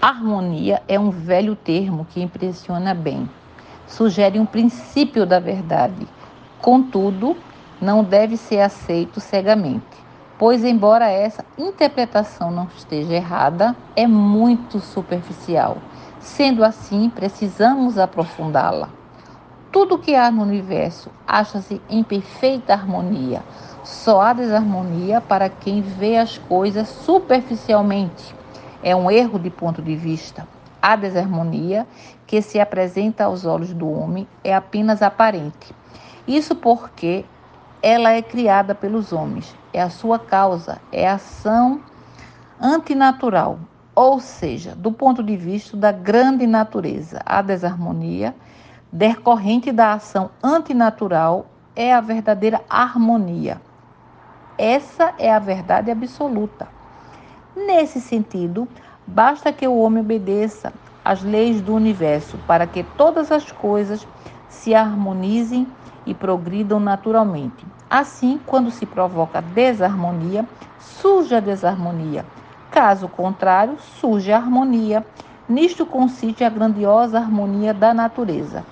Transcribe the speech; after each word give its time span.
Harmonia 0.00 0.80
é 0.86 0.98
um 0.98 1.10
velho 1.10 1.56
termo 1.56 2.06
que 2.08 2.22
impressiona 2.22 2.94
bem. 2.94 3.28
Sugere 3.88 4.38
um 4.38 4.46
princípio 4.46 5.26
da 5.26 5.40
verdade. 5.40 6.06
Contudo, 6.60 7.36
não 7.80 8.04
deve 8.04 8.36
ser 8.36 8.60
aceito 8.60 9.18
cegamente, 9.18 9.84
pois, 10.38 10.64
embora 10.64 11.10
essa 11.10 11.44
interpretação 11.58 12.52
não 12.52 12.68
esteja 12.76 13.14
errada, 13.14 13.74
é 13.96 14.06
muito 14.06 14.78
superficial. 14.78 15.78
Sendo 16.20 16.62
assim, 16.62 17.10
precisamos 17.10 17.98
aprofundá-la. 17.98 18.88
Tudo 19.72 19.98
que 19.98 20.14
há 20.14 20.30
no 20.30 20.42
universo 20.42 21.10
acha-se 21.26 21.82
em 21.90 22.04
perfeita 22.04 22.72
harmonia. 22.72 23.42
Só 23.82 24.20
há 24.20 24.32
desarmonia 24.32 25.20
para 25.20 25.48
quem 25.48 25.82
vê 25.82 26.18
as 26.18 26.38
coisas 26.38 26.88
superficialmente. 26.88 28.41
É 28.82 28.96
um 28.96 29.10
erro 29.10 29.38
de 29.38 29.50
ponto 29.50 29.80
de 29.80 29.94
vista. 29.94 30.46
A 30.80 30.96
desarmonia 30.96 31.86
que 32.26 32.42
se 32.42 32.58
apresenta 32.58 33.24
aos 33.24 33.46
olhos 33.46 33.72
do 33.72 33.88
homem 33.88 34.26
é 34.42 34.52
apenas 34.54 35.02
aparente. 35.02 35.72
Isso 36.26 36.56
porque 36.56 37.24
ela 37.80 38.10
é 38.12 38.22
criada 38.22 38.74
pelos 38.74 39.12
homens, 39.12 39.54
é 39.72 39.80
a 39.80 39.90
sua 39.90 40.18
causa, 40.18 40.80
é 40.90 41.08
ação 41.08 41.80
antinatural, 42.60 43.58
ou 43.94 44.20
seja, 44.20 44.74
do 44.74 44.92
ponto 44.92 45.22
de 45.22 45.36
vista 45.36 45.76
da 45.76 45.92
grande 45.92 46.46
natureza. 46.46 47.20
A 47.26 47.42
desarmonia 47.42 48.34
decorrente 48.92 49.72
da 49.72 49.94
ação 49.94 50.30
antinatural 50.42 51.46
é 51.74 51.92
a 51.92 52.00
verdadeira 52.00 52.60
harmonia. 52.68 53.60
Essa 54.58 55.14
é 55.18 55.32
a 55.32 55.38
verdade 55.38 55.90
absoluta. 55.90 56.68
Nesse 57.54 58.00
sentido, 58.00 58.66
basta 59.06 59.52
que 59.52 59.68
o 59.68 59.76
homem 59.76 60.02
obedeça 60.02 60.72
às 61.04 61.22
leis 61.22 61.60
do 61.60 61.74
universo 61.74 62.38
para 62.46 62.66
que 62.66 62.82
todas 62.82 63.30
as 63.30 63.52
coisas 63.52 64.06
se 64.48 64.74
harmonizem 64.74 65.66
e 66.06 66.14
progridam 66.14 66.80
naturalmente. 66.80 67.66
Assim, 67.90 68.40
quando 68.46 68.70
se 68.70 68.86
provoca 68.86 69.42
desarmonia, 69.42 70.48
surge 70.80 71.34
a 71.34 71.40
desarmonia. 71.40 72.24
Caso 72.70 73.06
contrário, 73.06 73.76
surge 74.00 74.32
a 74.32 74.38
harmonia. 74.38 75.04
Nisto 75.46 75.84
consiste 75.84 76.42
a 76.42 76.48
grandiosa 76.48 77.18
harmonia 77.18 77.74
da 77.74 77.92
natureza. 77.92 78.64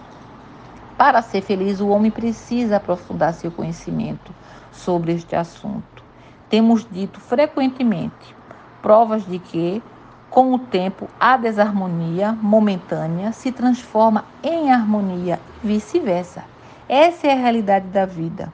Para 0.97 1.21
ser 1.21 1.43
feliz, 1.43 1.81
o 1.81 1.89
homem 1.89 2.11
precisa 2.11 2.77
aprofundar 2.77 3.35
seu 3.35 3.51
conhecimento 3.51 4.33
sobre 4.73 5.13
este 5.13 5.37
assunto. 5.37 6.03
Temos 6.49 6.87
dito 6.91 7.21
frequentemente 7.21 8.40
provas 8.83 9.27
de 9.27 9.39
que, 9.39 9.83
com 10.29 10.55
o 10.55 10.59
tempo, 10.59 11.09
a 11.19 11.37
desarmonia 11.37 12.33
momentânea 12.33 13.33
se 13.33 13.51
transforma 13.51 14.25
em 14.43 14.71
harmonia 14.71 15.41
e 15.63 15.67
vice-versa. 15.67 16.45
Essa 16.89 17.29
é 17.29 17.33
a 17.33 17.37
realidade 17.37 17.87
da 17.87 18.07
vida 18.07 18.53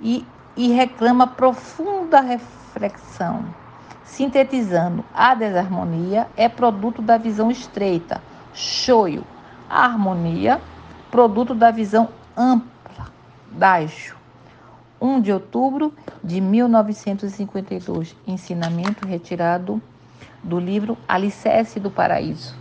e, 0.00 0.24
e 0.56 0.72
reclama 0.72 1.26
profunda 1.26 2.20
reflexão. 2.20 3.44
Sintetizando, 4.04 5.04
a 5.14 5.34
desarmonia 5.34 6.28
é 6.36 6.48
produto 6.48 7.00
da 7.00 7.16
visão 7.16 7.50
estreita, 7.50 8.22
choio. 8.52 9.24
A 9.70 9.84
harmonia 9.84 10.60
produto 11.10 11.54
da 11.54 11.70
visão 11.70 12.08
ampla 12.36 13.06
Daisho. 13.50 14.21
1 15.02 15.20
de 15.20 15.32
outubro 15.32 15.92
de 16.22 16.40
1952, 16.40 18.14
ensinamento 18.24 19.04
retirado 19.04 19.82
do 20.44 20.60
livro 20.60 20.96
Alicerce 21.08 21.80
do 21.80 21.90
Paraíso. 21.90 22.54